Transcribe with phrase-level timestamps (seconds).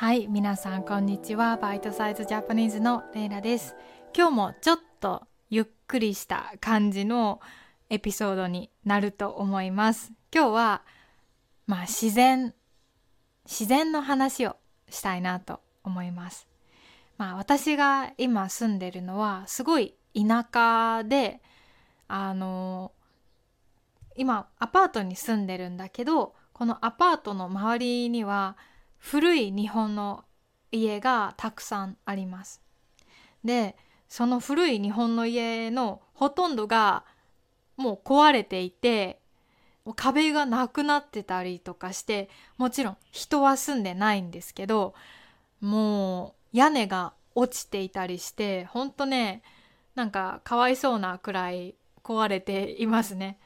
[0.00, 1.58] はい皆さんこんにちは。
[1.58, 3.76] バイトサイズジャパニーズのレイラです。
[4.16, 7.38] 今日もちょっとゆっくりした感じの
[7.90, 10.10] エピソードになると思います。
[10.34, 10.82] 今日は
[11.66, 12.54] まあ自然
[13.44, 14.56] 自然の話を
[14.88, 16.48] したいなと思います。
[17.18, 21.42] まあ私が今住んでるのはすごい田舎で
[22.08, 22.92] あの
[24.16, 28.56] 今アパートに住んでるんだけどこのアパートの周りには
[29.00, 30.24] 古い日本の
[30.70, 32.60] 家がたくさんあります。
[33.42, 33.76] で
[34.08, 37.04] その古い日本の家のほとんどが
[37.76, 39.20] もう壊れていて
[39.96, 42.28] 壁がなくなってたりとかして
[42.58, 44.94] もちろん人は住んでないんですけど
[45.60, 49.42] もう屋根が落ちていたりしてほんとね
[49.94, 53.38] なんかかわいそうなくらい壊れていますね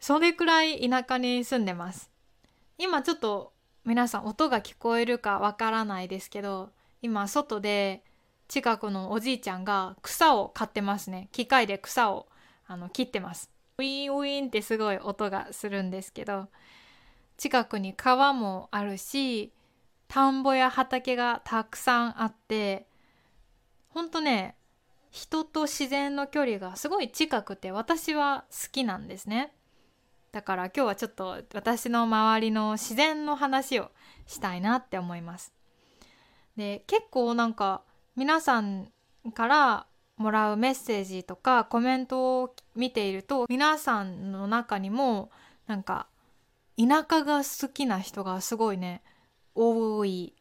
[0.00, 2.10] それくらい田舎に住んでます
[2.78, 3.51] 今ちょっと
[3.84, 8.04] 皆さん音が聞こえるかわからないですけど今外で
[8.46, 12.28] 近くのおじいちゃんが草を刈ってますね機械で草を
[12.66, 16.46] あの切ってますウィンウィンってすごい音がするんですけど
[17.36, 19.52] 近くに川もあるし
[20.06, 22.86] 田んぼや畑がたくさんあって
[23.88, 24.54] ほんとね
[25.10, 29.52] 人と自然の距離がすごい近くて私は好きなんですね。
[30.32, 33.90] だから今日はちょっと私の周りの自然の話を
[34.26, 35.52] したいなって思います。
[36.56, 37.82] で結構なんか
[38.16, 38.90] 皆さん
[39.34, 45.30] からもらうメッセージとかコメントを見ていると皆さんの中にも
[45.66, 46.06] なんか
[46.78, 49.02] 田舎が好きな人がすごいね
[49.54, 50.34] 多い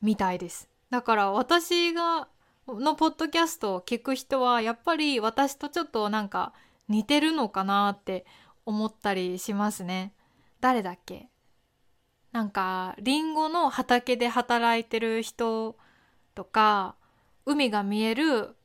[0.00, 0.70] みたいです。
[0.90, 2.28] だから私が
[2.66, 6.54] のポッドキャストを聞く人はやっぱり私とちょっとなんか
[6.88, 8.24] 似てるのかなって
[8.66, 10.14] 思ったりしますね。
[10.60, 11.28] 誰だっけ？
[12.32, 15.76] なんかりんごの畑で働いてる人
[16.34, 16.96] とか
[17.46, 18.56] 海が見える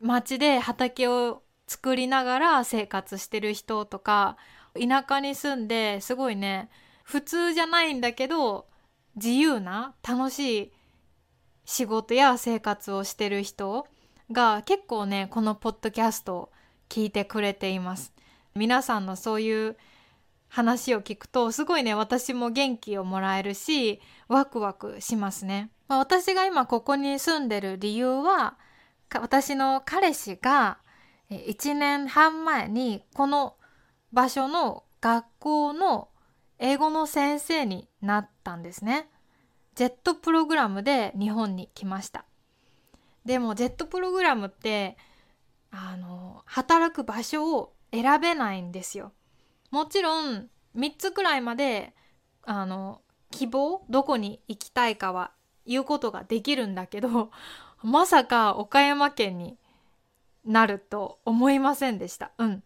[0.00, 4.38] 町で畑を作りながら生活してる人とか
[4.74, 6.70] 田舎に住んですごいね
[7.02, 8.66] 普通じゃないんだけど
[9.16, 10.72] 自由な楽しい
[11.66, 13.86] 仕事や生活をしてる人
[14.32, 16.52] が結構ねこのポッドキャストを
[16.88, 18.14] 聞いてくれています。
[18.58, 19.76] 皆さんのそういう
[20.48, 25.70] 話を聞くとすごいね私も元気をもらえるしワクワクしますね。
[25.88, 28.58] まあ、私が今ここに住んでる理由は
[29.14, 30.78] 私の彼氏が
[31.30, 33.56] 1年半前にこの
[34.12, 36.08] 場所の学校の
[36.58, 39.08] 英語の先生になったんですね。
[39.74, 42.24] ジェットプログラムで日本に来ました。
[43.24, 44.96] でもジェットプログラムって
[45.70, 49.12] あの働く場所を選べないんですよ。
[49.70, 51.94] もちろん3つくらいまで
[52.42, 55.32] あの希望どこに行きたいかは
[55.66, 57.30] 言うことができるんだけど
[57.82, 59.58] まさか岡山県に
[60.44, 62.32] なると思いませんでした。
[62.38, 62.62] うん。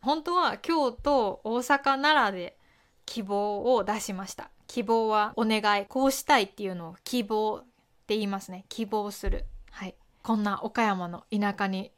[0.00, 2.58] 本当は京都大阪奈良で
[3.04, 4.50] 希望を出しました。
[4.68, 7.64] 希望はお願いこうしたいっていうのを希望っ
[8.06, 11.90] て言いますね希望するはいこんな岡山の田舎に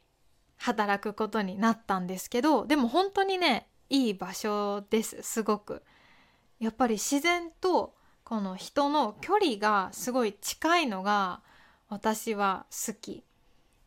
[0.60, 5.82] 働くことになったんですけどでも本当にねいい場所ですすごく。
[6.60, 11.40] やっぱり自然とこの人の距離がすごい近いのが
[11.88, 13.24] 私は好き。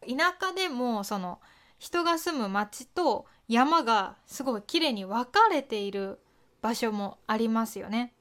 [0.02, 1.40] 田舎でもその
[1.78, 6.20] 人が住む町と山がすごい綺麗に分かれている
[6.62, 8.14] 場所もありますよね。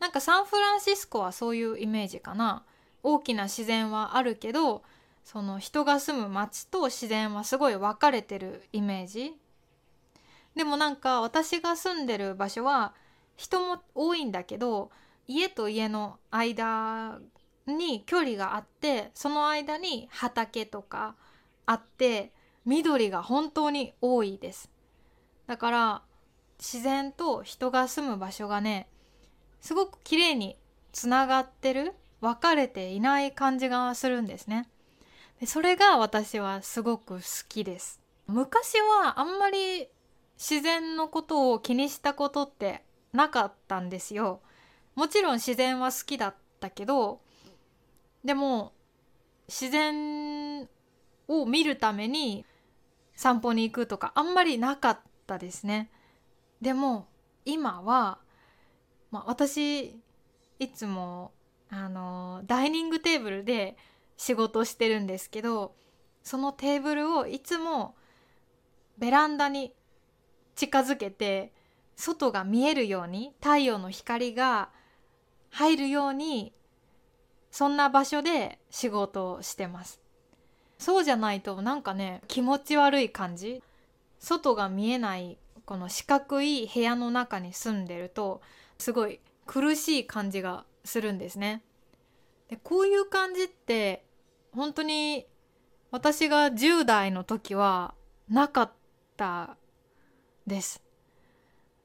[0.00, 2.64] なんかサンフランシスコはそういうイメージかな。
[3.02, 4.82] 大きな自然はあるけど
[5.24, 9.34] その人が住む町と自然はすごい分かれてるイメージ。
[10.54, 12.94] でもなんか私が住んでる場所は
[13.36, 14.90] 人も多いんだけど
[15.26, 17.18] 家と家の間
[17.66, 21.14] に距離があってその間に畑とか
[21.64, 22.32] あって
[22.66, 24.70] 緑が本当に多いです。
[25.46, 26.02] だから
[26.58, 28.88] 自然と人が住む場所がね
[29.60, 30.56] すごく綺麗に
[30.92, 34.68] つながってる分かれていない感じがするんですね。
[35.46, 38.00] それが私はすごく好きです。
[38.26, 39.88] 昔はあんまり
[40.38, 44.40] 自然のことを気にしたことってなかったんですよ。
[44.94, 47.20] もちろん自然は好きだったけど
[48.24, 48.72] でも
[49.48, 50.68] 自然
[51.28, 52.44] を見るために
[53.14, 55.90] 散歩に行くとかあんまりなかったですね。
[56.60, 57.08] でも
[57.44, 58.18] 今は、
[59.10, 60.00] まあ、私
[60.58, 61.32] いつも
[61.70, 63.76] あのダイニングテーブルで
[64.22, 65.74] 仕事してるんですけど
[66.22, 67.96] そのテーブルをいつも
[68.96, 69.74] ベランダに
[70.54, 71.52] 近づけて
[71.96, 74.70] 外が見えるように太陽の光が
[75.50, 76.52] 入るように
[77.50, 80.00] そんな場所で仕事をしてます
[80.78, 83.60] そうじゃないとなんかね気持ち悪い感じ
[84.20, 88.40] 外が見えないこの四角い部屋の中に住んでると
[88.78, 91.62] すごい苦しい感じがするんですね。
[92.48, 94.04] でこういう感じって
[94.54, 95.26] 本当に
[95.90, 97.94] 私が10代の時は
[98.28, 98.72] なかっ
[99.16, 99.56] た
[100.46, 100.82] です。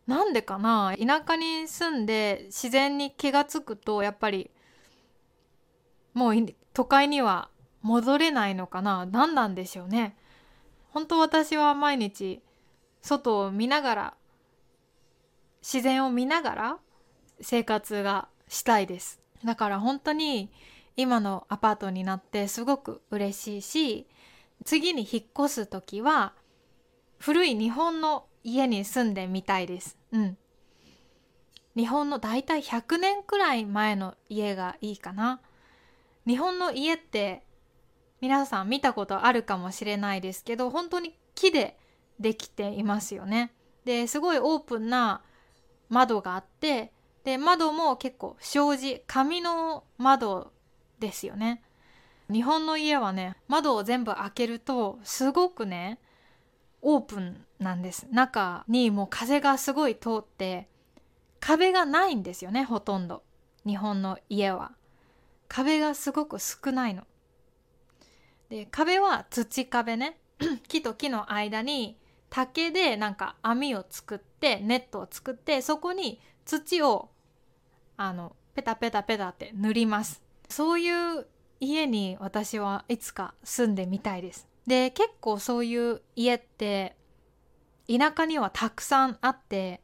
[0.05, 0.95] なんでかな？
[0.97, 4.51] 田舎に住んで自然に気が付くとやっぱり
[6.13, 6.35] もう
[6.73, 7.49] 都会には
[7.81, 9.05] 戻れないのかな？
[9.05, 10.15] 何なんでしょうね。
[10.91, 12.41] 本当私は毎日
[13.01, 14.13] 外を見ながら
[15.61, 16.77] 自然を見ながら
[17.41, 20.49] 生活がしたいですだから本当に
[20.97, 24.07] 今のアパートになってすごく嬉しいし
[24.65, 26.33] 次に引っ越す時は
[27.19, 29.97] 古い日本の家に住んでみたいです。
[30.11, 30.38] うん。
[31.75, 35.41] 日本のだいたい100年くらい前の家がいいかな。
[36.25, 37.43] 日本の家って
[38.19, 41.77] 皆さん見たことあるかもしれないですけど本当に木で
[42.19, 43.53] できていますよね。
[43.85, 45.21] ですごいオープンな
[45.89, 46.91] 窓があって
[47.23, 50.51] で窓も結構障子紙の窓
[50.99, 51.61] ですよね。
[52.31, 55.99] 日本の家はね窓を全部開けるとすごくね
[56.81, 58.07] オープンなんです。
[58.11, 60.67] 中にもう風がすごい通って
[61.39, 63.23] 壁がないんですよねほとんど。
[63.65, 64.71] 日本の家は。
[65.47, 67.03] 壁がすごく少ないの。
[68.50, 70.17] で壁は土壁ね
[70.67, 71.97] 木と木の間に
[72.29, 77.09] 竹でなんか網を作ってネットを作ってそこに土を
[77.95, 80.26] あのペタペタペタって塗ります。
[80.49, 80.89] そうい
[81.19, 81.27] う
[81.59, 84.47] 家に私はいつか住んでみたいです。
[84.65, 86.95] で結構そういう家って
[87.88, 89.81] 田舎にはたくさんあって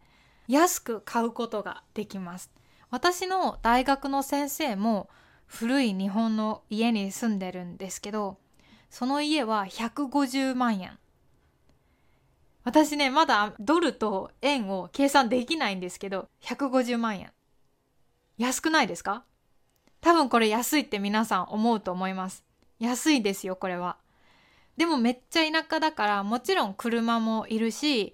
[0.48, 2.52] 安く買うことができます。
[2.90, 5.10] 私の大学の先生も
[5.46, 8.38] 古い日本の家に住んでるんですけど
[8.90, 11.00] その家は150万円。
[12.64, 17.32] 私ねまだドルと円を計算できないんですけど150万円。
[18.38, 19.24] 安くないですか？
[20.04, 22.44] 多分これ安いって皆さん思うと思います。
[22.78, 23.96] 安いですよ、これは。
[24.76, 28.14] でもめっちゃ田舎だからもちろん車もいるし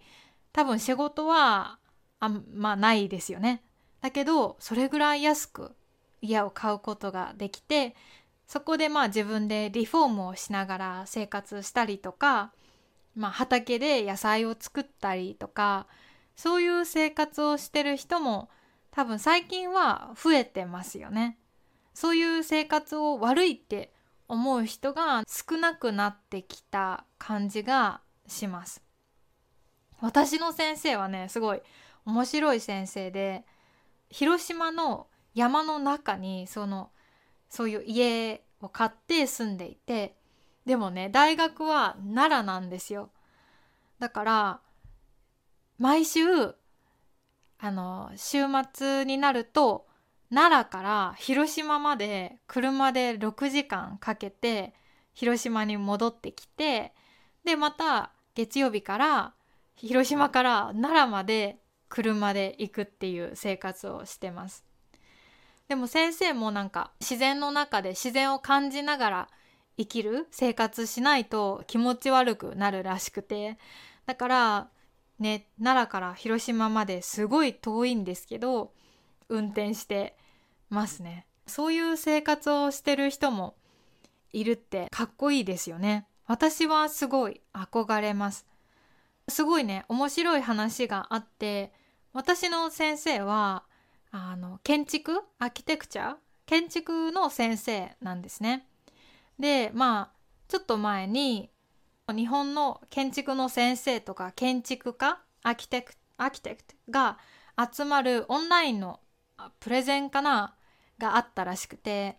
[0.53, 1.79] 多分仕事は
[2.19, 3.63] あんまないですよね。
[4.01, 5.71] だけどそれぐらい安く
[6.21, 7.95] 家を買うことができて
[8.45, 12.51] そこでまあ自分でリフォームをしながら生活したりとか、
[13.15, 15.87] まあ、畑で野菜を作ったりとか
[16.35, 18.49] そういう生活をしてる人も
[18.91, 21.38] 多分最近は増えてますよね。
[21.99, 23.91] そういう生活を悪いって
[24.29, 28.81] 思う人が少なくなってきた感じがします。
[29.99, 31.61] 私の先生はねすごい
[32.05, 33.43] 面白い先生で
[34.09, 36.89] 広島の山の中にその
[37.49, 40.15] そういう家を買って住んでいて
[40.65, 43.09] でもね大学は奈良なんですよ
[43.99, 44.61] だから
[45.77, 46.21] 毎週
[47.59, 48.43] あの週
[48.73, 49.88] 末になると
[50.33, 54.73] 奈良から広島まで車で6時間かけて
[55.13, 56.93] 広島に戻ってきて
[57.43, 59.33] でまた月曜日から
[59.75, 64.63] 広島から奈良まで車で行くっていう生活をしてます。
[65.67, 69.29] でも先生もなんか自然の中で自然を感じながら
[69.77, 73.57] 生きる生活しないと気持ち悪くなるらしくて
[74.05, 74.69] だから
[75.19, 78.73] ね奈良から広島まですごい遠いんですけど
[79.29, 80.17] 運転して
[80.69, 81.25] ますね。
[81.47, 83.55] そういう生活をしてる人も
[84.33, 86.05] いるってかっこいいですよね。
[86.27, 88.45] 私はすごい憧れます。
[89.27, 91.71] すごいね面白い話があって
[92.13, 93.63] 私の先生は
[94.11, 95.21] あの建築？
[95.39, 96.15] アーキテクチャ？
[96.45, 98.67] 建築の先生なんですね。
[99.39, 100.17] でまあ
[100.47, 101.49] ちょっと前に
[102.07, 105.19] 日本の建築の先生とか建築家？
[105.43, 107.17] アーキテクアーキテクトが
[107.71, 108.99] 集まるオンラインの
[109.59, 110.55] プレゼンかな？
[110.97, 112.17] があったらしくて。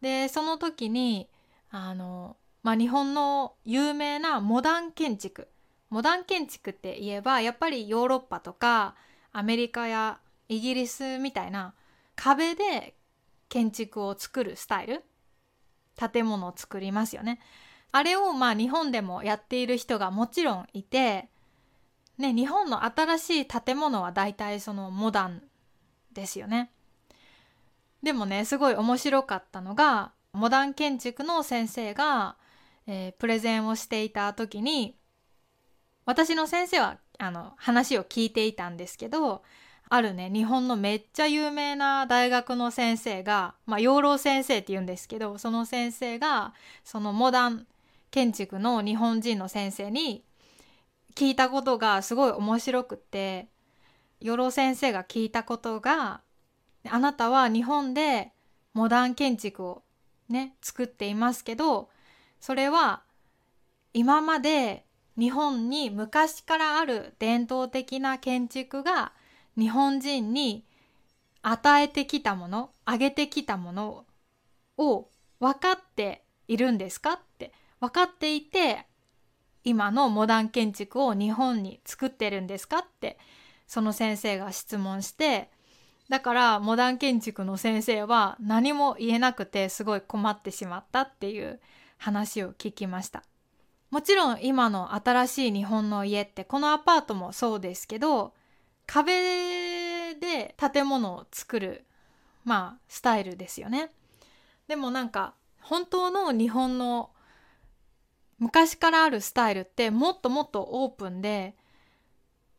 [0.00, 1.28] でその時に
[1.70, 5.48] あの、まあ、日本の有名なモダン建築。
[5.90, 8.96] モダン建築って言えばやっぱりヨーロッパとか
[9.32, 10.18] アメリカや
[10.48, 11.74] イギリスみたいな
[12.16, 12.94] 壁で
[13.48, 15.04] 建築を作るスタイル。
[15.96, 17.40] 建物を作りますよね。
[17.92, 21.28] あれをまあ日本でもやっている人がもちろんいて、
[22.18, 25.42] ね、日本の新しい建物は大体そのモダン
[26.14, 26.70] ですよね。
[28.02, 32.36] でもねすごい面白かったのがモダン建築の先生が、
[32.86, 34.96] えー、プレゼンをしていた時に
[36.04, 39.42] 私の先生はあの話を聞いていたんですけど
[39.88, 46.52] あるね日本のめっちゃ有名な大学の先生がまあ養老先生って言うんですけどその先生が
[46.84, 47.66] そのモダン
[48.10, 50.24] 建築の日本人の先生に
[51.14, 53.48] 聞いたことがすごい面白くって
[54.20, 56.20] 養老先生が聞いたことが
[56.88, 58.32] あなたは日本で
[58.72, 59.82] モダン建築を
[60.28, 61.88] ね作っていますけど
[62.40, 63.02] それは
[63.92, 64.84] 今まで
[65.16, 69.12] 日本に昔からある伝統的な建築が
[69.56, 70.64] 日本人に
[71.42, 74.04] 与えてきたものあげてきたもの
[74.76, 77.12] を分かっているんですか？
[77.12, 78.86] って分かっていて
[79.62, 82.78] 今のモダン建築を日本に作ってるんですか？
[82.78, 83.18] って
[83.66, 85.50] その先生が質問して
[86.08, 91.60] だからモダン建築の先生は何も言えなくてすごい困ってしまったっていう
[91.96, 93.22] 話を聞きました。
[93.90, 98.34] もちろん今の新しい日本の家ってこのアパートもそうですけど
[98.86, 101.84] 壁で建物を作る
[102.44, 103.90] まあスタイルですよね。
[104.66, 107.10] でもなんか本当の日本の
[108.38, 111.54] 昔からあるスタイルってもっともっとオープンで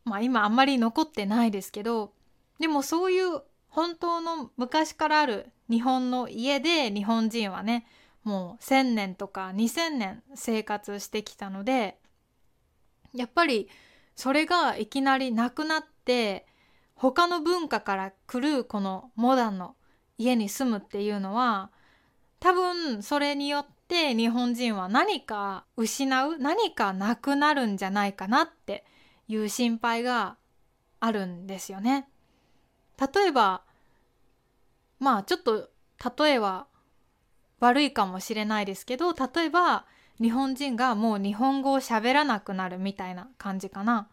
[0.06, 2.12] まあ今あんまり残ってないですけど
[2.58, 7.86] でもそういう本当の昔からある日本の家で日本人はね
[8.24, 11.98] もう1,000年とか2,000年生活してきたので
[13.14, 13.68] やっぱり
[14.14, 16.46] それがいきなりなくなって
[16.94, 19.74] 他の文化から来るこのモダンの
[20.18, 21.70] 家に住むっていうのは
[22.40, 28.84] 多分それによって日本人は何か失う何かなくなるんじゃないかなって
[29.28, 30.36] いう心配が
[31.00, 32.08] あるんですよね。
[32.98, 33.62] 例えば
[34.98, 35.70] まあちょっと
[36.18, 36.66] 例えは
[37.60, 39.86] 悪いかもしれないですけど例えば
[40.20, 44.08] 日本人がもう日本語を喋らなくなるみたいな感じかな。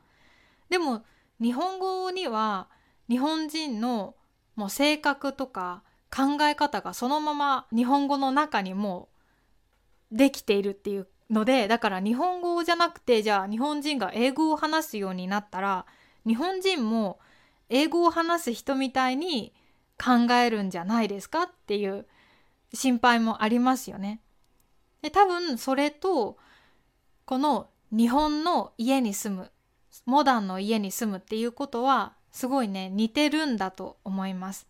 [0.70, 1.04] でも
[1.42, 2.68] 日本語には
[3.10, 4.16] 日本人の
[4.56, 9.10] もう性格とか考え方がそのまま日本語の中にも
[10.12, 15.86] うできているっていうのでだから日本語じゃなくてじゃあ日本人が英語を話すようになったら
[16.26, 17.20] 日本人も
[17.70, 19.54] 英語を話す人みたいに
[19.98, 22.06] 考えるんじゃないですかっていう
[22.74, 24.22] 心配もありますよね。
[25.02, 26.38] で多分それと
[27.26, 29.52] この日本の家に住む
[30.06, 34.68] モダンの家に住むっていうことはすごいね似てるんだと思います。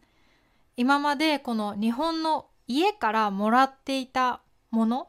[0.76, 4.42] 今までこの日本の家からもらっていた
[4.72, 5.08] もの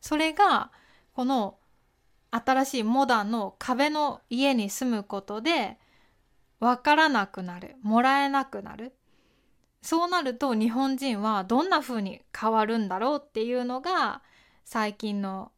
[0.00, 0.70] それが
[1.14, 1.58] この
[2.30, 5.78] 新しいモダンの壁の家に住むことで
[6.60, 8.92] 分からなくなるもらえなくなる
[9.82, 14.22] そうなると日本人はどんな風に変わるんだろうっていうのが
[14.64, 15.50] 最近の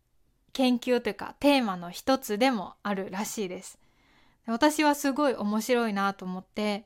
[0.52, 3.78] 研究というかテーマの一つでもあるらしいです。
[4.46, 6.84] 私はすごい面白いなと思って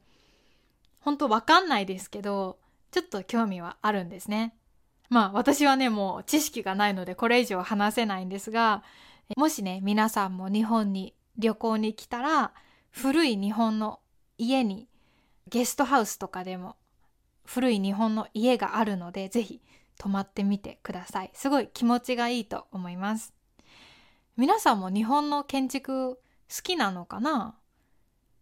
[1.00, 2.58] 本当わかんないですけど
[2.90, 4.55] ちょっと興味はあるんですね。
[5.08, 8.82] まあ私はねもう知識がないのでこれ以上話せないんですが
[9.36, 12.52] もしね皆さんも日本に旅行に来たら
[12.90, 14.00] 古い日本の
[14.38, 14.88] 家に
[15.48, 16.76] ゲストハウスとかでも
[17.44, 19.60] 古い日本の家があるのでぜひ
[19.98, 21.30] 泊まってみてください。
[21.32, 23.32] すごい気持ちがいいと思います。
[24.36, 26.18] 皆さんも日本の建築好
[26.62, 27.54] きなのかな？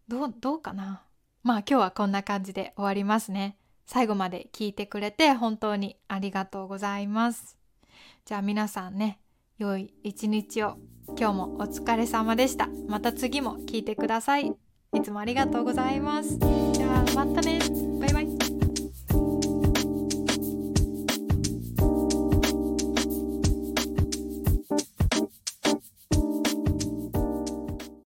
[0.09, 1.03] どうかな？
[1.43, 3.55] まあ今日はこんな感じで終わりますね。
[3.85, 7.57] 最後まで聞いてくれて本当にありがとうございます。
[8.25, 9.19] じゃあ皆さんね
[9.57, 10.77] 良い一日を。
[11.17, 12.67] 今日もお疲れ様でした。
[12.87, 14.47] また次も聞いてください。
[14.93, 16.39] いつもありがとうございます。
[16.73, 17.84] じゃあまたね。